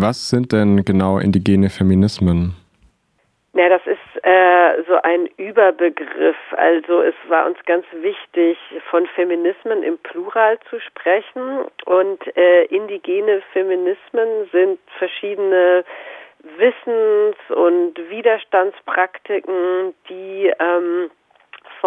Was 0.00 0.30
sind 0.30 0.52
denn 0.52 0.84
genau 0.84 1.18
indigene 1.18 1.70
Feminismen? 1.70 2.54
Ja, 3.54 3.68
das 3.68 3.82
ist 3.84 4.24
äh, 4.24 4.84
so 4.86 4.94
ein 5.02 5.26
Überbegriff. 5.38 6.36
Also 6.56 7.02
es 7.02 7.16
war 7.26 7.46
uns 7.46 7.58
ganz 7.66 7.84
wichtig, 8.00 8.56
von 8.90 9.06
Feminismen 9.16 9.82
im 9.82 9.98
Plural 9.98 10.56
zu 10.70 10.78
sprechen. 10.78 11.64
Und 11.84 12.36
äh, 12.36 12.66
indigene 12.66 13.42
Feminismen 13.52 14.48
sind 14.52 14.78
verschiedene 14.98 15.84
Wissens- 16.58 17.50
und 17.50 17.98
Widerstandspraktiken, 18.08 19.94
die 20.08 20.52
ähm, 20.60 21.10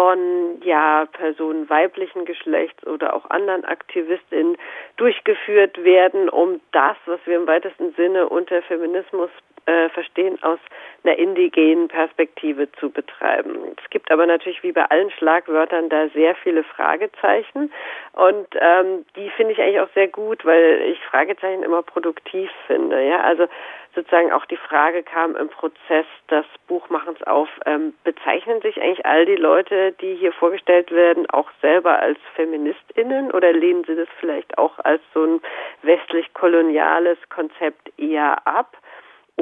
von 0.02 0.60
ja 0.64 1.06
Personen 1.12 1.70
weiblichen 1.70 2.24
Geschlechts 2.24 2.84
oder 2.88 3.14
auch 3.14 3.30
anderen 3.30 3.64
Aktivistinnen 3.64 4.56
durchgeführt 4.96 5.84
werden, 5.84 6.28
um 6.28 6.60
das, 6.72 6.96
was 7.06 7.20
wir 7.24 7.36
im 7.36 7.46
weitesten 7.46 7.94
Sinne 7.94 8.28
unter 8.28 8.62
Feminismus 8.62 9.30
äh, 9.66 9.88
verstehen, 9.90 10.42
aus 10.42 10.58
einer 11.04 11.18
indigenen 11.18 11.88
Perspektive 11.88 12.70
zu 12.72 12.90
betreiben. 12.90 13.56
Es 13.82 13.90
gibt 13.90 14.10
aber 14.10 14.26
natürlich 14.26 14.62
wie 14.62 14.72
bei 14.72 14.84
allen 14.84 15.10
Schlagwörtern 15.10 15.88
da 15.88 16.08
sehr 16.08 16.34
viele 16.36 16.64
Fragezeichen 16.64 17.72
und 18.12 18.48
ähm, 18.60 19.04
die 19.16 19.30
finde 19.30 19.52
ich 19.52 19.60
eigentlich 19.60 19.80
auch 19.80 19.92
sehr 19.94 20.08
gut, 20.08 20.44
weil 20.44 20.82
ich 20.92 20.98
Fragezeichen 21.00 21.62
immer 21.62 21.82
produktiv 21.82 22.50
finde. 22.66 23.02
Ja, 23.02 23.20
also 23.20 23.48
sozusagen 23.94 24.32
auch 24.32 24.46
die 24.46 24.56
Frage 24.56 25.02
kam 25.02 25.36
im 25.36 25.48
Prozess 25.48 26.06
des 26.30 26.46
Buchmachens 26.66 27.22
auf, 27.24 27.48
ähm, 27.66 27.94
bezeichnen 28.04 28.60
sich 28.62 28.80
eigentlich 28.80 29.04
all 29.04 29.26
die 29.26 29.36
Leute, 29.36 29.92
die 30.00 30.14
hier 30.14 30.32
vorgestellt 30.32 30.90
werden, 30.90 31.28
auch 31.30 31.50
selber 31.60 31.98
als 31.98 32.18
Feministinnen 32.34 33.30
oder 33.30 33.52
lehnen 33.52 33.84
sie 33.84 33.96
das 33.96 34.08
vielleicht 34.18 34.56
auch 34.58 34.78
als 34.78 35.02
so 35.14 35.24
ein 35.24 35.40
westlich-koloniales 35.82 37.18
Konzept 37.28 37.92
eher 37.98 38.46
ab? 38.46 38.76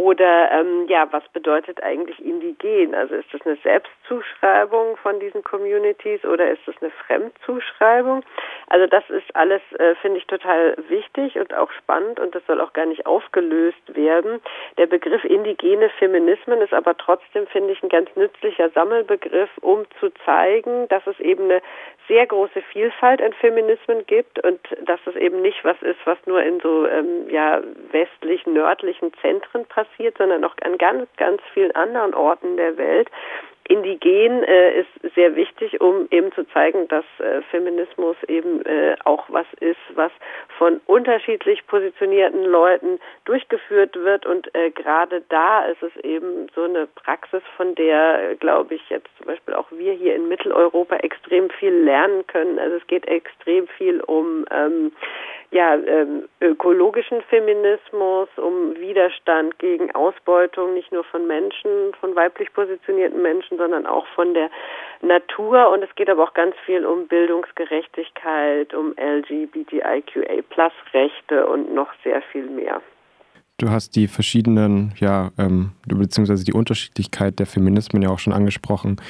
Oder 0.00 0.50
ähm, 0.50 0.86
ja, 0.88 1.06
was 1.10 1.28
bedeutet 1.28 1.82
eigentlich 1.82 2.24
indigen? 2.24 2.94
Also 2.94 3.16
ist 3.16 3.28
das 3.34 3.42
eine 3.44 3.56
Selbstzuschreibung 3.56 4.96
von 4.96 5.20
diesen 5.20 5.44
Communities 5.44 6.24
oder 6.24 6.50
ist 6.50 6.62
das 6.64 6.74
eine 6.80 6.90
Fremdzuschreibung? 6.90 8.22
Also 8.68 8.86
das 8.86 9.04
ist 9.10 9.36
alles, 9.36 9.60
äh, 9.78 9.94
finde 9.96 10.16
ich, 10.16 10.26
total 10.26 10.74
wichtig 10.88 11.36
und 11.36 11.52
auch 11.52 11.70
spannend 11.72 12.18
und 12.18 12.34
das 12.34 12.42
soll 12.46 12.62
auch 12.62 12.72
gar 12.72 12.86
nicht 12.86 13.04
aufgelöst 13.04 13.94
werden. 13.94 14.40
Der 14.78 14.86
Begriff 14.86 15.22
indigene 15.22 15.90
Feminismen 15.90 16.62
ist 16.62 16.72
aber 16.72 16.96
trotzdem, 16.96 17.46
finde 17.48 17.74
ich, 17.74 17.82
ein 17.82 17.90
ganz 17.90 18.08
nützlicher 18.16 18.70
Sammelbegriff, 18.70 19.50
um 19.60 19.84
zu 19.98 20.08
zeigen, 20.24 20.88
dass 20.88 21.06
es 21.06 21.20
eben 21.20 21.44
eine 21.44 21.60
sehr 22.10 22.26
große 22.26 22.60
Vielfalt 22.72 23.22
an 23.22 23.32
Feminismen 23.34 24.04
gibt 24.06 24.44
und 24.44 24.60
dass 24.84 24.98
es 25.06 25.14
eben 25.14 25.40
nicht 25.42 25.64
was 25.64 25.80
ist, 25.80 25.98
was 26.04 26.18
nur 26.26 26.42
in 26.42 26.58
so 26.58 26.86
ähm, 26.86 27.30
ja 27.30 27.62
westlichen, 27.92 28.52
nördlichen 28.52 29.12
Zentren 29.20 29.64
passiert, 29.66 30.18
sondern 30.18 30.44
auch 30.44 30.56
an 30.62 30.76
ganz, 30.76 31.08
ganz 31.16 31.40
vielen 31.54 31.70
anderen 31.76 32.12
Orten 32.12 32.56
der 32.56 32.76
Welt 32.76 33.08
indigen 33.70 34.42
äh, 34.42 34.80
ist 34.80 35.14
sehr 35.14 35.36
wichtig, 35.36 35.80
um 35.80 36.08
eben 36.10 36.32
zu 36.32 36.44
zeigen, 36.48 36.88
dass 36.88 37.04
äh, 37.18 37.40
Feminismus 37.50 38.16
eben 38.26 38.62
äh, 38.66 38.96
auch 39.04 39.24
was 39.28 39.46
ist, 39.60 39.78
was 39.94 40.10
von 40.58 40.80
unterschiedlich 40.86 41.64
positionierten 41.68 42.44
Leuten 42.44 42.98
durchgeführt 43.24 43.94
wird. 43.96 44.26
Und 44.26 44.52
äh, 44.54 44.70
gerade 44.70 45.22
da 45.28 45.64
ist 45.66 45.82
es 45.82 45.96
eben 46.04 46.48
so 46.54 46.64
eine 46.64 46.88
Praxis, 46.88 47.42
von 47.56 47.74
der, 47.76 48.34
glaube 48.40 48.74
ich, 48.74 48.90
jetzt 48.90 49.08
zum 49.18 49.26
Beispiel 49.26 49.54
auch 49.54 49.70
wir 49.70 49.92
hier 49.92 50.16
in 50.16 50.28
Mitteleuropa 50.28 50.96
extrem 50.96 51.48
viel 51.50 51.72
lernen 51.72 52.26
können. 52.26 52.58
Also 52.58 52.76
es 52.76 52.86
geht 52.88 53.06
extrem 53.06 53.68
viel 53.68 54.00
um 54.00 54.44
ähm, 54.50 54.92
ja, 55.52 55.74
ähm, 55.74 56.28
ökologischen 56.40 57.22
Feminismus, 57.22 58.28
um 58.36 58.76
Widerstand 58.76 59.58
gegen 59.58 59.92
Ausbeutung 59.94 60.74
nicht 60.74 60.92
nur 60.92 61.02
von 61.04 61.26
Menschen, 61.26 61.92
von 61.98 62.14
weiblich 62.14 62.52
positionierten 62.52 63.20
Menschen, 63.20 63.58
sondern 63.58 63.84
auch 63.86 64.06
von 64.14 64.32
der 64.32 64.48
Natur. 65.02 65.72
Und 65.72 65.82
es 65.82 65.92
geht 65.96 66.08
aber 66.08 66.22
auch 66.22 66.34
ganz 66.34 66.54
viel 66.64 66.86
um 66.86 67.08
Bildungsgerechtigkeit, 67.08 68.72
um 68.74 68.94
LGBTIQA-Plus-Rechte 68.96 71.46
und 71.46 71.74
noch 71.74 71.88
sehr 72.04 72.22
viel 72.30 72.48
mehr. 72.48 72.80
Du 73.58 73.70
hast 73.70 73.96
die 73.96 74.06
verschiedenen, 74.06 74.94
ja, 74.98 75.32
ähm, 75.36 75.72
beziehungsweise 75.86 76.44
die 76.44 76.52
Unterschiedlichkeit 76.52 77.40
der 77.40 77.46
Feminismen 77.46 78.02
ja 78.02 78.10
auch 78.10 78.20
schon 78.20 78.32
angesprochen. 78.32 79.00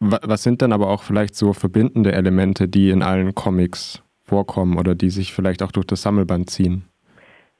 Was 0.00 0.42
sind 0.42 0.62
dann 0.62 0.72
aber 0.72 0.88
auch 0.88 1.02
vielleicht 1.02 1.34
so 1.36 1.52
verbindende 1.52 2.12
Elemente, 2.12 2.66
die 2.66 2.88
in 2.90 3.02
allen 3.02 3.34
Comics 3.36 4.02
vorkommen 4.24 4.78
oder 4.78 4.94
die 4.94 5.10
sich 5.10 5.32
vielleicht 5.32 5.62
auch 5.62 5.72
durch 5.72 5.86
das 5.86 6.02
Sammelband 6.02 6.50
ziehen? 6.50 6.88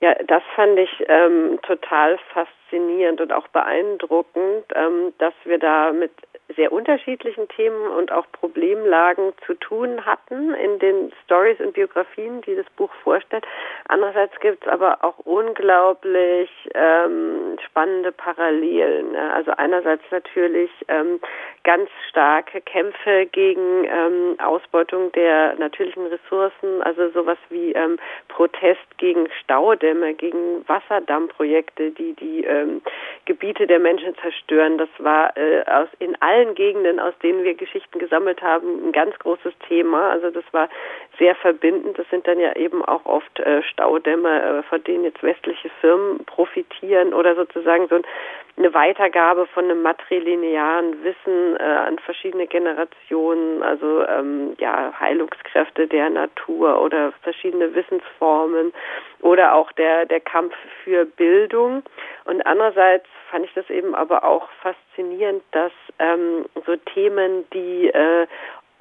Ja, 0.00 0.15
das 0.27 0.43
fand 0.56 0.78
ich 0.78 0.91
ähm, 1.09 1.61
total 1.62 2.19
faszinierend 2.33 3.21
und 3.21 3.33
auch 3.33 3.47
beeindruckend, 3.49 4.65
ähm, 4.75 5.12
dass 5.19 5.34
wir 5.45 5.59
da 5.59 5.93
mit 5.93 6.11
sehr 6.56 6.72
unterschiedlichen 6.72 7.48
Themen 7.48 7.86
und 7.88 8.12
auch 8.12 8.26
Problemlagen 8.32 9.32
zu 9.46 9.54
tun 9.54 10.04
hatten 10.04 10.54
in 10.54 10.78
den 10.78 11.12
Stories 11.24 11.60
und 11.60 11.74
Biografien, 11.74 12.42
die 12.42 12.54
das 12.54 12.66
Buch 12.76 12.92
vorstellt. 13.02 13.46
Andererseits 13.88 14.38
gibt 14.40 14.64
es 14.64 14.72
aber 14.72 15.04
auch 15.04 15.18
unglaublich 15.20 16.50
ähm, 16.74 17.58
spannende 17.64 18.12
Parallelen. 18.12 19.16
Also 19.16 19.52
einerseits 19.56 20.02
natürlich 20.10 20.70
ähm, 20.88 21.20
ganz 21.64 21.88
starke 22.08 22.60
Kämpfe 22.60 23.26
gegen 23.26 23.84
ähm, 23.84 24.36
Ausbeutung 24.38 25.12
der 25.12 25.54
natürlichen 25.56 26.06
Ressourcen, 26.06 26.82
also 26.82 27.10
sowas 27.10 27.38
wie 27.50 27.72
ähm, 27.72 27.98
Protest 28.28 28.80
gegen 28.98 29.28
Staudämme, 29.42 30.14
gegen 30.14 30.66
Wasserdammprojekte, 30.66 31.90
die 31.92 32.14
die 32.14 32.44
ähm, 32.44 32.82
Gebiete 33.24 33.66
der 33.66 33.78
Menschen 33.78 34.14
zerstören. 34.16 34.78
Das 34.78 34.88
war 34.98 35.36
äh, 35.36 35.62
aus 35.66 35.88
in 35.98 36.20
allen 36.20 36.41
allen 36.42 36.54
Gegenden, 36.54 37.00
aus 37.00 37.14
denen 37.22 37.44
wir 37.44 37.54
Geschichten 37.54 37.98
gesammelt 37.98 38.42
haben, 38.42 38.88
ein 38.88 38.92
ganz 38.92 39.19
großes 39.19 39.53
Thema. 39.69 40.10
Also 40.10 40.30
das 40.30 40.44
war 40.53 40.69
sehr 41.19 41.34
verbindend. 41.36 41.98
Das 41.98 42.08
sind 42.10 42.26
dann 42.26 42.41
ja 42.41 42.54
eben 42.56 42.84
auch 42.84 43.04
oft 43.06 43.38
äh, 43.41 43.62
Staudämme, 43.62 44.58
äh, 44.58 44.62
von 44.64 44.82
denen 44.84 45.04
jetzt 45.04 45.22
westliche 45.22 45.70
Firmen 45.81 46.25
profitieren 46.25 47.14
oder 47.14 47.34
sozusagen 47.34 47.88
so 47.88 48.00
eine 48.56 48.74
Weitergabe 48.74 49.46
von 49.46 49.64
einem 49.64 49.82
matrilinearen 49.82 51.02
Wissen 51.02 51.56
äh, 51.58 51.62
an 51.62 51.98
verschiedene 51.98 52.46
Generationen, 52.46 53.62
also 53.62 54.06
ähm, 54.06 54.54
ja 54.58 54.92
Heilungskräfte 55.00 55.86
der 55.86 56.10
Natur 56.10 56.80
oder 56.80 57.12
verschiedene 57.22 57.74
Wissensformen 57.74 58.72
oder 59.20 59.54
auch 59.54 59.72
der 59.72 60.04
der 60.06 60.20
Kampf 60.20 60.54
für 60.84 61.06
Bildung. 61.06 61.82
Und 62.24 62.44
andererseits 62.46 63.06
fand 63.30 63.46
ich 63.46 63.54
das 63.54 63.68
eben 63.70 63.94
aber 63.94 64.24
auch 64.24 64.48
faszinierend, 64.60 65.42
dass 65.52 65.72
ähm, 65.98 66.44
so 66.66 66.76
Themen, 66.76 67.44
die 67.52 67.88
äh, 67.88 68.26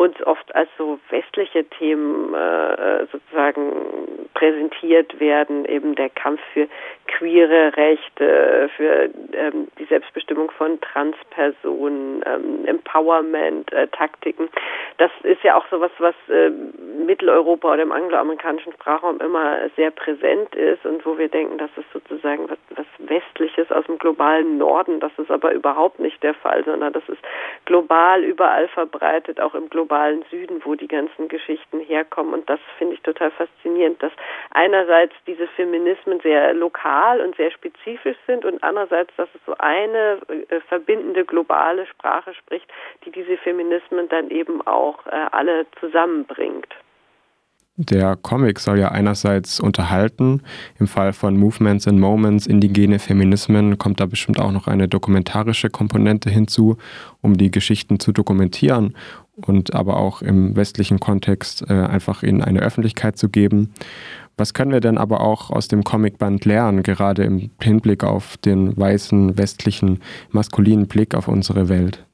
uns 0.02 0.22
oft 0.26 0.54
als 0.56 0.70
so 0.78 1.00
westliche 1.10 1.64
Themen 1.66 2.34
äh, 2.34 3.06
sozusagen 3.12 3.72
präsentiert 4.34 5.20
werden, 5.20 5.66
eben 5.66 5.94
der 5.94 6.10
Kampf 6.10 6.42
für 6.54 6.68
queere 7.06 7.76
Rechte, 7.78 8.70
für 8.76 9.10
ähm, 9.34 9.68
die 9.78 9.86
Selbstbestimmung 9.86 10.50
von 10.52 10.80
Transpersonen, 10.82 12.24
ähm, 12.26 12.66
Empowerment, 12.66 13.72
äh. 13.72 13.88
Das 14.98 15.12
ist 15.24 15.44
ja 15.44 15.58
auch 15.58 15.66
so 15.70 15.80
was, 15.80 15.92
was 16.00 16.16
äh, 16.30 16.50
Mitteleuropa 17.06 17.74
oder 17.74 17.84
im 17.84 17.92
angloamerikanischen 17.92 18.74
Sprachraum 18.74 19.20
immer 19.20 19.70
sehr 19.76 19.92
präsent 19.92 20.56
ist 20.56 20.86
und 20.86 21.06
wo 21.06 21.18
wir 21.18 21.28
denken, 21.28 21.58
das 21.58 21.70
ist 21.78 21.92
sozusagen 21.94 22.50
was, 22.50 22.58
was 22.76 22.86
Westliches 22.98 23.72
aus 23.72 23.86
dem 23.86 23.98
globalen 24.00 24.58
Norden. 24.58 25.00
Das 25.00 25.12
ist 25.18 25.30
aber 25.30 25.52
überhaupt 25.54 26.00
nicht 26.00 26.22
der 26.24 26.34
Fall, 26.34 26.64
sondern 26.64 26.94
das 26.94 27.08
ist 27.10 27.22
global 27.66 28.24
überall 28.24 28.68
verbreitet, 28.70 29.40
auch 29.40 29.54
im 29.54 29.70
globalen 29.70 29.91
globalen 29.92 30.24
Süden, 30.30 30.62
wo 30.64 30.76
die 30.76 30.88
ganzen 30.88 31.28
Geschichten 31.28 31.82
herkommen. 31.82 32.34
Und 32.34 32.50
das 32.50 32.60
finde 32.78 32.96
ich 32.96 33.02
total 33.02 33.30
faszinierend, 33.32 34.02
dass 34.02 34.14
einerseits 34.52 35.14
diese 35.28 35.48
Feminismen 35.48 36.22
sehr 36.22 36.54
lokal 36.54 37.20
und 37.20 37.36
sehr 37.36 37.52
spezifisch 37.52 38.16
sind 38.26 38.46
und 38.46 38.64
andererseits, 38.64 39.14
dass 39.18 39.28
es 39.36 39.42
so 39.46 39.54
eine 39.58 40.20
äh, 40.30 40.62
verbindende 40.70 41.26
globale 41.26 41.86
Sprache 41.88 42.34
spricht, 42.34 42.72
die 43.06 43.12
diese 43.12 43.36
Feminismen 43.38 44.08
dann 44.08 44.30
eben 44.30 44.66
auch 44.66 45.06
äh, 45.08 45.26
alle 45.32 45.66
zusammenbringt. 45.82 46.74
Der 47.78 48.16
Comic 48.16 48.60
soll 48.60 48.80
ja 48.80 48.90
einerseits 48.90 49.60
unterhalten. 49.60 50.42
Im 50.78 50.88
Fall 50.88 51.14
von 51.14 51.38
Movements 51.38 51.88
and 51.88 52.00
Moments, 52.00 52.46
indigene 52.46 53.00
Feminismen, 53.00 53.78
kommt 53.78 54.00
da 54.00 54.06
bestimmt 54.06 54.40
auch 54.40 54.52
noch 54.52 54.68
eine 54.68 54.88
dokumentarische 54.88 55.70
Komponente 55.70 56.30
hinzu, 56.30 56.78
um 57.22 57.38
die 57.38 57.50
Geschichten 57.50 58.00
zu 58.00 58.12
dokumentieren 58.12 58.96
und 59.36 59.74
aber 59.74 59.98
auch 59.98 60.22
im 60.22 60.56
westlichen 60.56 61.00
Kontext 61.00 61.64
äh, 61.70 61.74
einfach 61.74 62.24
in 62.24 62.42
eine 62.44 62.60
Öffentlichkeit 62.60 63.18
zu 63.18 63.30
geben. 63.30 63.74
Was 64.38 64.54
können 64.54 64.72
wir 64.72 64.82
denn 64.82 64.98
aber 64.98 65.22
auch 65.22 65.50
aus 65.50 65.68
dem 65.68 65.84
Comicband 65.84 66.46
lernen, 66.46 66.84
gerade 66.84 67.24
im 67.24 67.52
Hinblick 67.62 68.04
auf 68.04 68.38
den 68.38 68.76
weißen, 68.78 69.38
westlichen, 69.38 70.00
maskulinen 70.32 70.88
Blick 70.88 71.16
auf 71.16 71.28
unsere 71.28 71.70
Welt? 71.70 72.06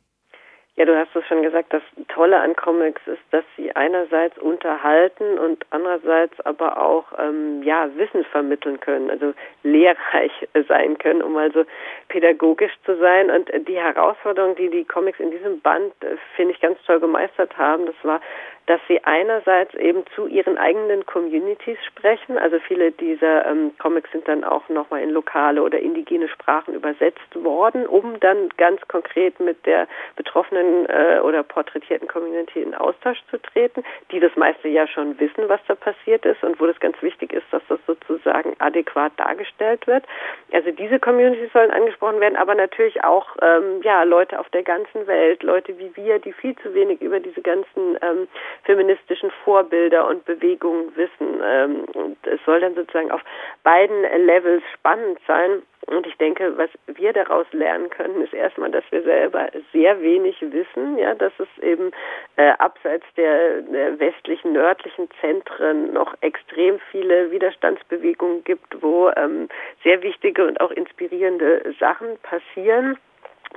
Ja, 0.78 0.86
du 0.86 0.96
hast 0.96 1.16
es 1.16 1.26
schon 1.26 1.42
gesagt, 1.42 1.74
das 1.74 1.82
Tolle 2.08 2.40
an 2.40 2.56
Comics 2.56 3.02
ist, 3.08 3.24
dass 3.32 3.44
sie 3.56 3.76
einerseits 3.76 4.38
unterhalten 4.38 5.40
und 5.40 5.66
andererseits 5.72 6.40
aber 6.42 6.80
auch 6.80 7.06
ähm, 7.18 7.64
ja 7.64 7.90
Wissen 7.96 8.24
vermitteln 8.26 8.80
können, 8.80 9.10
also 9.10 9.34
lehrreich 9.64 10.32
sein 10.68 11.00
können, 11.00 11.24
um 11.24 11.36
also 11.36 11.66
pädagogisch 12.10 12.74
zu 12.86 12.96
sein. 12.98 13.32
Und 13.32 13.50
die 13.68 13.80
Herausforderung, 13.80 14.56
die 14.56 14.70
die 14.70 14.86
Comics 14.86 15.20
in 15.20 15.32
diesem 15.32 15.62
Band, 15.62 15.94
äh, 16.02 16.16
finde 16.36 16.54
ich, 16.54 16.62
ganz 16.62 16.78
toll 16.84 17.00
gemeistert 17.00 17.58
haben, 17.58 17.88
das 17.88 17.96
war 18.04 18.22
dass 18.68 18.82
sie 18.90 19.02
einerseits 19.06 19.74
eben 19.76 20.04
zu 20.14 20.28
ihren 20.28 20.58
eigenen 20.58 21.06
Communities 21.06 21.78
sprechen. 21.86 22.38
Also 22.38 22.60
viele 22.60 22.92
dieser 22.92 23.46
ähm, 23.46 23.72
Comics 23.80 24.12
sind 24.12 24.28
dann 24.28 24.44
auch 24.44 24.68
nochmal 24.68 25.02
in 25.02 25.10
lokale 25.10 25.64
oder 25.64 25.80
indigene 25.80 26.28
Sprachen 26.28 26.74
übersetzt 26.74 27.34
worden, 27.34 27.88
um 27.88 28.20
dann 28.20 28.50
ganz 28.58 28.86
konkret 28.90 29.40
mit 29.40 29.66
der 29.66 29.88
betroffenen 30.18 30.67
äh, 30.88 31.20
oder 31.20 31.44
porträtierten 31.44 32.08
Community 32.08 32.62
in 32.62 32.76
Austausch 32.76 33.20
zu 33.30 33.38
treten, 33.42 33.84
die 34.12 34.20
das 34.20 34.36
meiste 34.36 34.68
ja 34.68 34.88
schon 34.88 35.20
wissen, 35.20 35.48
was 35.48 35.60
da 35.68 35.76
passiert 35.76 36.26
ist 36.26 36.44
und 36.44 36.60
wo 36.60 36.66
das 36.66 36.80
ganz 36.80 37.02
wichtig 37.02 37.34
ist, 37.34 37.46
dass 37.52 37.62
das 37.68 37.80
sozusagen 37.86 38.56
adäquat 38.60 39.14
dargestellt 39.18 39.88
wird. 39.88 40.04
Also 40.52 40.72
diese 40.72 41.00
Communities 41.00 41.52
sollen 41.54 41.72
angesprochen 41.72 42.20
werden, 42.20 42.36
aber 42.36 42.56
natürlich 42.56 43.04
auch 43.04 43.28
ähm, 43.42 43.82
ja 43.84 44.04
Leute 44.04 44.40
auf 44.40 44.50
der 44.50 44.64
ganzen 44.64 45.08
Welt, 45.08 45.44
Leute 45.44 45.78
wie 45.78 45.96
wir, 45.96 46.20
die 46.20 46.34
viel 46.34 46.56
zu 46.58 46.74
wenig 46.74 47.02
über 47.02 47.20
diese 47.20 47.42
ganzen 47.42 47.98
ähm, 48.02 48.28
feministischen 48.64 49.32
Vorbilder 49.44 50.08
und 50.08 50.26
Bewegungen 50.26 50.96
wissen. 50.96 51.42
Ähm, 51.44 51.86
und 51.94 52.18
es 52.28 52.40
soll 52.46 52.60
dann 52.60 52.76
sozusagen 52.76 53.12
auf 53.12 53.22
beiden 53.64 54.02
Levels 54.26 54.64
spannend 54.74 55.20
sein. 55.28 55.62
Und 55.88 56.06
ich 56.06 56.18
denke, 56.18 56.58
was 56.58 56.70
wir 56.86 57.14
daraus 57.14 57.46
lernen 57.54 57.90
können, 57.90 58.22
ist 58.22 58.34
erstmal, 58.34 58.70
dass 58.70 58.84
wir 58.92 59.04
selber 59.04 59.50
sehr 59.72 60.02
wenig 60.02 60.36
wissen, 60.42 60.98
ja, 60.98 61.16
dass 61.16 61.32
es 61.40 61.64
eben 61.64 61.92
äh, 62.36 62.50
abseits 62.60 63.06
der, 63.16 63.62
der 63.62 63.98
westlichen, 63.98 64.52
nördlichen 64.52 65.08
Zentren 65.22 65.94
noch 65.94 66.14
extrem 66.20 66.80
viele 66.92 67.32
Widerstandsbewegungen 67.32 68.44
gibt, 68.44 68.82
wo 68.82 69.10
ähm, 69.16 69.48
sehr 69.84 70.04
wichtige 70.04 70.46
und 70.46 70.60
auch 70.60 70.72
inspirierende 70.72 71.74
Sachen 71.80 72.18
passieren 72.22 72.98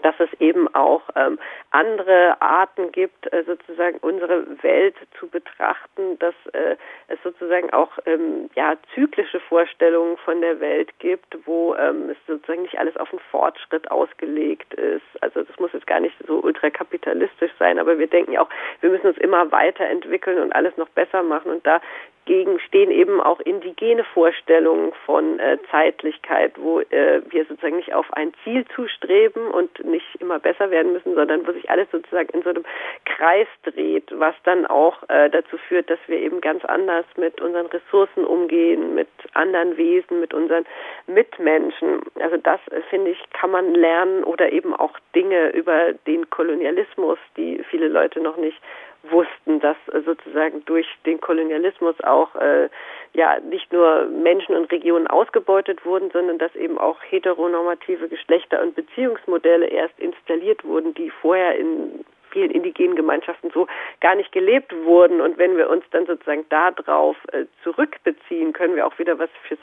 dass 0.03 0.15
es 0.19 0.29
eben 0.41 0.73
auch 0.75 1.03
ähm, 1.17 1.39
andere 1.71 2.41
Arten 2.41 2.93
gibt, 2.93 3.33
äh, 3.33 3.45
sozusagen 3.45 3.99
unsere 3.99 4.47
Welt 4.63 4.97
zu 5.19 5.29
betrachten, 5.29 6.19
dass 6.19 6.35
äh, 6.53 6.77
es 7.09 7.19
sozusagen 7.23 7.71
auch 7.73 7.91
ähm, 8.07 8.51
ja 8.55 8.77
zyklische 8.95 9.41
Vorstellungen 9.41 10.17
von 10.19 10.41
der 10.41 10.61
Welt 10.61 10.91
gibt, 10.99 11.37
wo 11.47 11.75
ähm, 11.75 12.11
es 12.11 12.17
sozusagen 12.27 12.63
nicht 12.63 12.79
alles 12.79 12.97
auf 12.97 13.11
den 13.11 13.21
Fortschritt 13.31 13.91
ausgelegt 13.91 14.75
ist. 14.75 15.03
Also 15.21 15.43
das 15.43 15.59
muss 15.59 15.73
jetzt 15.73 15.87
gar 15.87 16.01
nicht 16.01 16.17
so 16.27 16.41
ultrakapitalistisch 16.41 17.53
sein, 17.59 17.79
aber 17.79 17.99
wir 17.99 18.07
denken 18.07 18.33
ja 18.33 18.43
auch, 18.43 18.51
wir 18.81 18.91
müssen 18.91 19.09
uns 19.09 19.19
immer 19.19 19.51
weiterentwickeln 19.53 20.39
und 20.41 20.53
alles 20.53 20.77
noch 20.77 20.89
besser 20.91 21.23
machen 21.23 21.51
und 21.51 21.67
da 21.67 21.81
dagegen 22.27 22.61
stehen 22.61 22.91
eben 22.91 23.21
auch 23.21 23.41
indigene 23.41 24.05
Vorstellungen 24.05 24.93
von 25.05 25.39
äh, 25.39 25.59
Zeitlichkeit, 25.71 26.53
wo 26.57 26.81
äh, 26.81 27.23
wir 27.29 27.45
sozusagen 27.47 27.77
nicht 27.77 27.93
auf 27.93 28.07
ein 28.13 28.33
Ziel 28.45 28.65
zustreben 28.75 29.49
und 29.49 29.85
nicht 29.85 30.07
immer 30.21 30.39
besser 30.39 30.71
werden 30.71 30.93
müssen, 30.93 31.15
sondern 31.15 31.47
wo 31.47 31.53
sich 31.53 31.69
alles 31.71 31.91
sozusagen 31.91 32.29
in 32.31 32.43
so 32.43 32.51
einem 32.51 32.65
Kreis 33.05 33.49
dreht, 33.65 34.09
was 34.19 34.35
dann 34.45 34.67
auch 34.67 35.03
äh, 35.09 35.29
dazu 35.31 35.57
führt, 35.59 35.91
dass 35.91 35.99
wir 36.07 36.19
eben 36.19 36.41
ganz 36.41 36.65
anders 36.65 37.05
mit 37.17 37.41
unseren 37.41 37.67
Ressourcen 37.67 38.25
umgehen, 38.25 38.95
mit 38.95 39.09
anderen 39.35 39.77
Wesen, 39.77 40.21
mit 40.21 40.33
unseren 40.33 40.65
Mitmenschen. 41.07 42.01
Also 42.21 42.37
das, 42.37 42.61
äh, 42.71 42.81
finde 42.91 43.11
ich, 43.11 43.19
kann 43.33 43.51
man 43.51 43.75
lernen 43.75 44.25
oder 44.25 44.53
eben 44.53 44.75
auch 44.75 44.97
Dinge 45.15 45.51
über 45.51 45.93
den 46.07 46.31
Kolonialismus, 46.31 47.19
die 47.37 47.63
viele 47.71 47.89
Leute 47.89 48.21
noch 48.21 48.37
nicht 48.37 48.61
wussten, 49.03 49.61
dass 49.61 49.77
äh, 49.93 50.01
sozusagen 50.03 50.65
durch 50.67 50.87
den 51.07 51.21
Kolonialismus 51.21 52.01
auch 52.03 52.35
äh, 52.37 52.69
ja 53.13 53.39
nicht 53.41 53.73
nur 53.73 54.07
Menschen 54.07 54.55
und 54.55 54.71
Regionen 54.71 55.07
ausgebeutet 55.07 55.85
wurden, 55.85 56.11
sondern 56.11 56.39
dass 56.39 56.55
eben 56.55 56.79
auch 56.79 56.99
heteronormative 57.09 58.09
Geschlechter- 58.09 58.63
und 58.63 58.75
Beziehungsmodelle 58.75 59.67
erst 59.67 59.99
installiert 59.99 60.65
wurden, 60.65 60.95
die 60.95 61.11
vorher 61.11 61.57
in 61.57 62.05
vielen 62.31 62.51
indigenen 62.51 62.97
Gemeinschaften 62.97 63.51
so 63.53 63.67
gar 64.01 64.15
nicht 64.15 64.33
gelebt 64.33 64.73
wurden. 64.85 65.21
Und 65.21 65.39
wenn 65.39 65.57
wir 65.57 65.69
uns 65.69 65.85
dann 65.91 66.07
sozusagen 66.07 66.47
darauf 66.49 67.17
äh, 67.33 67.47
zurückbeziehen, 67.63 68.53
können 68.53 68.77
wir 68.77 68.87
auch 68.87 68.99
wieder 68.99 69.19
was 69.19 69.31
fürs 69.49 69.61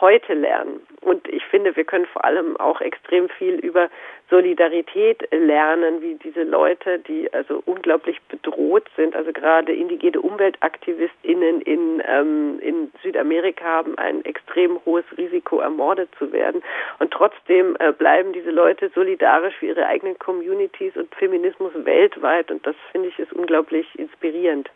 heute 0.00 0.34
lernen. 0.34 0.80
Und 1.00 1.26
ich 1.28 1.44
finde, 1.44 1.74
wir 1.76 1.84
können 1.84 2.06
vor 2.06 2.24
allem 2.24 2.56
auch 2.58 2.80
extrem 2.80 3.28
viel 3.28 3.54
über 3.54 3.88
Solidarität 4.28 5.26
lernen, 5.32 6.02
wie 6.02 6.14
diese 6.14 6.44
Leute, 6.44 6.98
die 6.98 7.32
also 7.32 7.62
unglaublich 7.66 8.20
bedroht 8.28 8.88
sind, 8.96 9.16
also 9.16 9.32
gerade 9.32 9.72
indigene 9.72 10.20
UmweltaktivistInnen 10.20 11.60
in, 11.62 12.02
ähm, 12.06 12.58
in 12.60 12.92
Südamerika 13.02 13.64
haben 13.64 13.98
ein 13.98 14.24
extrem 14.24 14.78
hohes 14.84 15.04
Risiko, 15.16 15.60
ermordet 15.60 16.10
zu 16.18 16.32
werden. 16.32 16.62
Und 16.98 17.10
trotzdem 17.10 17.76
äh, 17.80 17.92
bleiben 17.92 18.32
diese 18.32 18.50
Leute 18.50 18.90
solidarisch 18.94 19.54
für 19.56 19.66
ihre 19.66 19.86
eigenen 19.86 20.18
Communities 20.18 20.96
und 20.96 21.12
Feminismus 21.14 21.72
weltweit. 21.74 22.50
Und 22.50 22.66
das 22.66 22.76
finde 22.92 23.08
ich 23.08 23.18
ist 23.18 23.32
unglaublich 23.32 23.86
inspirierend. 23.98 24.70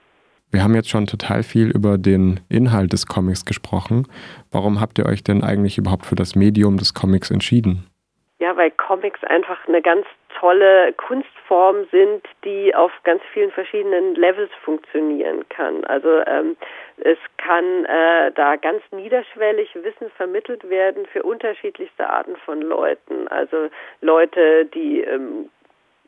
Wir 0.55 0.63
haben 0.63 0.77
jetzt 0.77 0.89
schon 0.89 1.07
total 1.07 1.43
viel 1.43 1.73
über 1.73 1.99
den 1.99 2.39
Inhalt 2.49 2.93
des 2.93 3.09
Comics 3.09 3.45
gesprochen. 3.45 4.07
Warum 4.53 4.81
habt 4.81 5.01
ihr 5.01 5.07
euch 5.07 5.25
denn 5.25 5.43
eigentlich 5.43 5.79
überhaupt 5.79 6.07
für 6.07 6.15
das 6.15 6.37
Medium 6.37 6.77
des 6.77 6.95
Comics 6.95 7.33
entschieden? 7.33 7.91
Ja, 8.39 8.57
weil 8.57 8.71
Comics 8.71 9.25
einfach 9.25 9.67
eine 9.67 9.83
ganz 9.83 10.07
tolle 10.39 10.93
Kunstform 10.93 11.87
sind, 11.91 12.23
die 12.45 12.73
auf 12.73 12.93
ganz 13.03 13.21
vielen 13.33 13.51
verschiedenen 13.51 14.15
Levels 14.15 14.51
funktionieren 14.65 15.45
kann. 15.49 15.83
Also 15.87 16.23
ähm, 16.25 16.57
es 16.99 17.19
kann 17.39 17.85
äh, 17.87 18.31
da 18.33 18.55
ganz 18.55 18.83
niederschwellig 18.93 19.75
Wissen 19.75 20.09
vermittelt 20.17 20.71
werden 20.71 21.05
für 21.13 21.25
unterschiedlichste 21.25 22.09
Arten 22.09 22.37
von 22.45 22.63
Leuten. 22.63 23.27
Also 23.27 23.71
Leute, 24.03 24.67
die 24.67 25.01
ähm, 25.01 25.51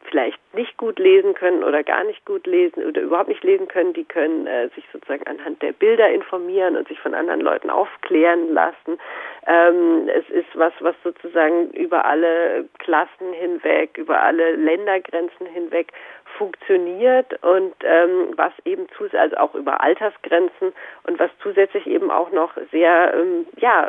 vielleicht 0.08 0.38
nicht 0.54 0.76
gut 0.76 0.98
lesen 0.98 1.34
können 1.34 1.62
oder 1.62 1.82
gar 1.82 2.04
nicht 2.04 2.24
gut 2.24 2.46
lesen 2.46 2.84
oder 2.84 3.00
überhaupt 3.00 3.28
nicht 3.28 3.44
lesen 3.44 3.68
können, 3.68 3.92
die 3.92 4.04
können 4.04 4.46
äh, 4.46 4.68
sich 4.74 4.84
sozusagen 4.92 5.26
anhand 5.26 5.62
der 5.62 5.72
Bilder 5.72 6.08
informieren 6.10 6.76
und 6.76 6.88
sich 6.88 6.98
von 7.00 7.14
anderen 7.14 7.40
Leuten 7.40 7.70
aufklären 7.70 8.52
lassen. 8.52 8.98
Ähm, 9.46 10.08
es 10.08 10.28
ist 10.30 10.48
was, 10.54 10.72
was 10.80 10.94
sozusagen 11.04 11.70
über 11.70 12.04
alle 12.04 12.68
Klassen 12.78 13.32
hinweg, 13.32 13.98
über 13.98 14.22
alle 14.22 14.56
Ländergrenzen 14.56 15.46
hinweg 15.46 15.92
funktioniert 16.36 17.42
und 17.42 17.74
ähm, 17.82 18.32
was 18.36 18.52
eben 18.64 18.86
zu, 18.96 19.04
also 19.18 19.36
auch 19.36 19.54
über 19.54 19.80
Altersgrenzen 19.82 20.72
und 21.04 21.18
was 21.18 21.30
zusätzlich 21.42 21.86
eben 21.86 22.10
auch 22.10 22.30
noch 22.30 22.52
sehr, 22.70 23.14
ähm, 23.14 23.46
ja, 23.56 23.88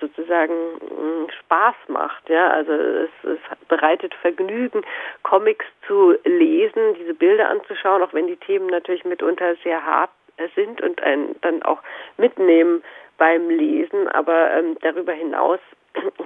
sozusagen 0.00 0.54
mm, 0.54 1.30
Spaß 1.38 1.74
macht. 1.88 2.28
Ja, 2.28 2.50
also 2.50 2.72
es, 2.72 3.10
es 3.24 3.68
bereitet 3.68 4.14
Vergnügen, 4.14 4.82
Comics 5.22 5.66
zu 5.86 6.16
lesen, 6.24 6.94
diese 6.98 7.14
Bilder 7.14 7.48
anzuschauen, 7.48 8.02
auch 8.02 8.12
wenn 8.12 8.26
die 8.26 8.36
Themen 8.36 8.66
natürlich 8.66 9.04
mitunter 9.04 9.56
sehr 9.62 9.84
hart 9.84 10.10
sind 10.54 10.80
und 10.80 11.02
einen 11.02 11.36
dann 11.42 11.62
auch 11.62 11.80
mitnehmen 12.16 12.82
beim 13.18 13.48
Lesen. 13.50 14.08
Aber 14.08 14.50
ähm, 14.52 14.76
darüber 14.80 15.12
hinaus 15.12 15.60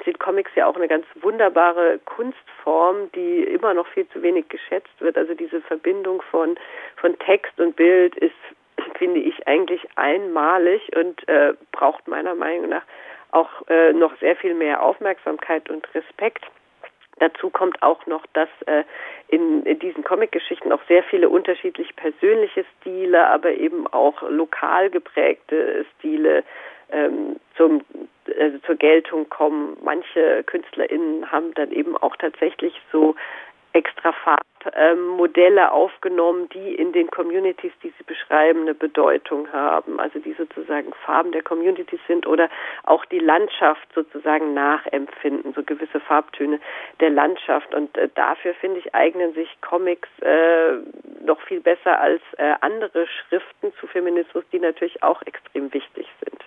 sind 0.05 0.19
Comics 0.19 0.51
ja 0.55 0.67
auch 0.67 0.77
eine 0.77 0.89
ganz 0.89 1.07
wunderbare 1.21 1.99
Kunstform, 2.05 3.11
die 3.15 3.45
immer 3.45 3.75
noch 3.75 3.87
viel 3.89 4.09
zu 4.09 4.23
wenig 4.23 4.49
geschätzt 4.49 5.01
wird. 5.01 5.17
Also 5.17 5.35
diese 5.35 5.61
Verbindung 5.63 6.23
von, 6.31 6.57
von 6.97 7.19
Text 7.19 7.59
und 7.59 7.77
Bild 7.77 8.17
ist, 8.17 8.35
finde 8.99 9.21
ich, 9.21 9.47
eigentlich 9.47 9.87
einmalig 9.97 10.95
und 10.97 11.27
äh, 11.29 11.55
braucht 11.73 12.07
meiner 12.09 12.35
Meinung 12.35 12.69
nach 12.69 12.85
auch 13.31 13.51
äh, 13.69 13.93
noch 13.93 14.17
sehr 14.21 14.37
viel 14.37 14.55
mehr 14.55 14.83
Aufmerksamkeit 14.83 15.69
und 15.69 15.93
Respekt. 15.95 16.45
Dazu 17.19 17.51
kommt 17.51 17.83
auch 17.83 18.07
noch, 18.07 18.25
dass 18.33 18.49
äh, 18.67 18.85
in, 19.29 19.65
in 19.65 19.79
diesen 19.79 20.05
Comic-Geschichten 20.05 20.73
auch 20.73 20.83
sehr 20.89 21.03
viele 21.05 21.29
unterschiedlich 21.29 21.95
persönliche 21.97 22.65
Stile, 22.81 23.27
aber 23.29 23.53
eben 23.53 23.87
auch 23.89 24.23
lokal 24.23 24.91
geprägte 24.91 25.85
Stile 25.99 26.45
zur 28.75 28.79
Geltung 28.79 29.29
kommen. 29.29 29.77
Manche 29.83 30.43
KünstlerInnen 30.45 31.31
haben 31.31 31.55
dann 31.55 31.71
eben 31.71 31.97
auch 31.97 32.17
tatsächlich 32.17 32.75
so 32.91 33.15
extra 33.73 34.13
Farbmodelle 34.13 35.63
ähm, 35.63 35.69
aufgenommen, 35.69 36.49
die 36.51 36.75
in 36.77 36.93
den 36.93 37.11
Communities, 37.11 37.73
die 37.83 37.93
sie 37.99 38.05
beschreiben, 38.05 38.63
eine 38.63 38.75
Bedeutung 38.75 39.53
haben. 39.53 39.99
Also 39.99 40.21
die 40.21 40.33
sozusagen 40.35 40.93
Farben 41.05 41.33
der 41.33 41.43
Communities 41.43 41.99
sind 42.07 42.25
oder 42.27 42.49
auch 42.85 43.05
die 43.07 43.19
Landschaft 43.19 43.87
sozusagen 43.93 44.55
nachempfinden, 44.55 45.55
so 45.55 45.65
gewisse 45.65 45.99
Farbtöne 45.99 46.61
der 47.01 47.11
Landschaft. 47.11 47.75
Und 47.75 47.97
äh, 47.99 48.09
dafür, 48.15 48.55
finde 48.55 48.79
ich, 48.79 48.95
eignen 48.95 49.35
sich 49.35 49.49
Comics 49.61 50.09
äh, 50.21 50.75
noch 51.25 51.41
viel 51.43 51.61
besser 51.61 52.01
als 52.01 52.23
äh, 52.39 52.55
andere 52.61 53.09
Schriften 53.09 53.73
zu 53.81 53.89
Feminismus, 53.89 54.45
die 54.53 54.61
natürlich 54.61 55.03
auch 55.03 55.21
extrem 55.23 55.73
wichtig 55.75 56.07
sind. 56.25 56.45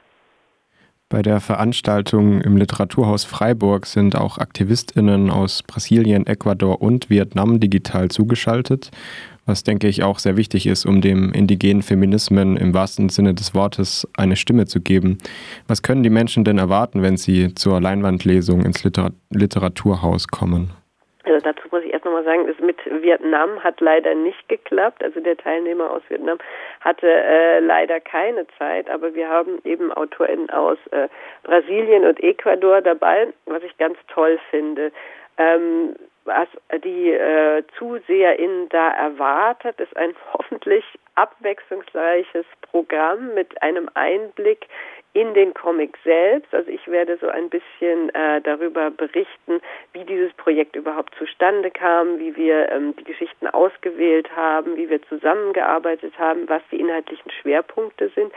Bei 1.09 1.21
der 1.21 1.39
Veranstaltung 1.39 2.41
im 2.41 2.57
Literaturhaus 2.57 3.23
Freiburg 3.23 3.85
sind 3.85 4.17
auch 4.17 4.39
Aktivistinnen 4.39 5.29
aus 5.29 5.63
Brasilien, 5.63 6.27
Ecuador 6.27 6.81
und 6.81 7.09
Vietnam 7.09 7.61
digital 7.61 8.09
zugeschaltet, 8.09 8.91
was 9.45 9.63
denke 9.63 9.87
ich 9.87 10.03
auch 10.03 10.19
sehr 10.19 10.35
wichtig 10.35 10.67
ist, 10.67 10.85
um 10.85 10.99
dem 10.99 11.31
indigenen 11.31 11.81
Feminismen 11.81 12.57
im 12.57 12.73
wahrsten 12.73 13.07
Sinne 13.07 13.33
des 13.33 13.53
Wortes 13.53 14.05
eine 14.17 14.35
Stimme 14.35 14.65
zu 14.65 14.81
geben. 14.81 15.17
Was 15.65 15.81
können 15.81 16.03
die 16.03 16.09
Menschen 16.09 16.43
denn 16.43 16.57
erwarten, 16.57 17.01
wenn 17.01 17.15
sie 17.15 17.55
zur 17.55 17.79
Leinwandlesung 17.79 18.65
ins 18.65 18.83
Liter 18.83 19.13
Literaturhaus 19.29 20.27
kommen? 20.27 20.71
Also 21.27 21.39
dazu 21.39 21.67
muss 21.72 21.84
ich 21.84 21.93
erst 21.93 22.05
nochmal 22.05 22.24
sagen, 22.24 22.48
das 22.48 22.57
mit 22.60 22.77
Vietnam 22.86 23.63
hat 23.63 23.79
leider 23.81 24.15
nicht 24.15 24.48
geklappt. 24.50 25.03
Also 25.03 25.19
der 25.19 25.38
Teilnehmer 25.38 25.91
aus 25.91 26.01
Vietnam 26.10 26.38
hatte 26.81 27.07
äh, 27.07 27.60
leider 27.60 28.00
keine 28.00 28.46
Zeit, 28.57 28.89
aber 28.89 29.13
wir 29.13 29.29
haben 29.29 29.60
eben 29.63 29.91
AutorInnen 29.91 30.50
aus 30.50 30.77
äh, 30.91 31.07
Brasilien 31.43 32.05
und 32.05 32.22
Ecuador 32.24 32.81
dabei, 32.81 33.27
was 33.46 33.63
ich 33.63 33.77
ganz 33.77 33.98
toll 34.07 34.39
finde. 34.50 34.91
Ähm, 35.38 35.96
was 36.25 36.48
die 36.84 37.12
äh, 37.12 37.63
ZuseherInnen 37.77 38.67
da 38.69 38.89
erwartet, 38.89 39.79
ist 39.79 39.96
ein 39.96 40.13
hoffentlich 40.34 40.84
abwechslungsreiches 41.15 42.46
Programm 42.69 43.34
mit 43.34 43.62
einem 43.62 43.89
Einblick 43.93 44.67
in 45.13 45.33
den 45.33 45.53
Comic 45.53 45.97
selbst. 46.03 46.53
Also 46.53 46.69
ich 46.69 46.87
werde 46.87 47.17
so 47.17 47.27
ein 47.27 47.49
bisschen 47.49 48.13
äh, 48.13 48.41
darüber 48.41 48.91
berichten, 48.91 49.61
wie 49.93 50.03
dieses 50.03 50.31
Projekt 50.33 50.75
überhaupt 50.75 51.15
zustande 51.15 51.71
kam, 51.71 52.19
wie 52.19 52.35
wir 52.35 52.71
ähm, 52.71 52.95
die 52.95 53.03
Geschichten 53.03 53.47
ausgewählt 53.47 54.29
haben, 54.35 54.77
wie 54.77 54.89
wir 54.89 55.01
zusammengearbeitet 55.03 56.17
haben, 56.19 56.47
was 56.47 56.61
die 56.71 56.79
inhaltlichen 56.79 57.31
Schwerpunkte 57.31 58.09
sind. 58.09 58.31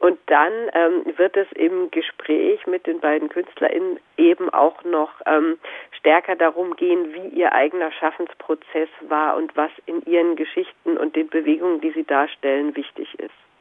Und 0.00 0.18
dann 0.26 0.52
ähm, 0.74 1.04
wird 1.16 1.36
es 1.36 1.50
im 1.52 1.90
Gespräch 1.90 2.66
mit 2.66 2.86
den 2.86 3.00
beiden 3.00 3.28
KünstlerInnen 3.28 3.98
eben 4.16 4.50
auch 4.50 4.82
noch 4.84 5.12
ähm, 5.26 5.58
stärker 5.92 6.36
darum 6.36 6.76
gehen, 6.76 7.14
wie 7.14 7.28
ihr 7.28 7.52
eigener 7.52 7.92
Schaffensprozess 7.92 8.88
war 9.08 9.36
und 9.36 9.56
was 9.56 9.70
in 9.86 10.02
ihren 10.02 10.36
Geschichten 10.36 10.96
und 10.98 11.16
den 11.16 11.28
Bewegungen, 11.28 11.80
die 11.80 11.92
sie 11.92 12.04
darstellen, 12.04 12.76
wichtig 12.76 13.18
ist. 13.18 13.44